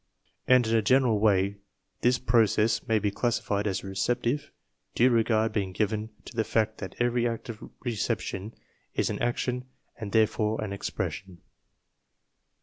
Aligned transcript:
And 0.47 0.65
in 0.65 0.75
a 0.75 0.81
general 0.81 1.19
way 1.19 1.57
this 2.01 2.17
process 2.17 2.87
may 2.87 2.97
be 2.97 3.11
classified 3.11 3.67
as 3.67 3.83
receptive 3.83 4.49
(due 4.95 5.11
regard 5.11 5.53
being 5.53 5.73
given 5.73 6.09
to 6.25 6.35
the 6.35 6.43
fact 6.43 6.79
that 6.79 6.95
every 6.97 7.27
act 7.27 7.49
of 7.49 7.69
reception 7.81 8.55
is 8.95 9.11
an 9.11 9.19
action 9.21 9.65
and 9.97 10.11
there 10.11 10.25
fore 10.25 10.59
an 10.63 10.73
expression) 10.73 11.43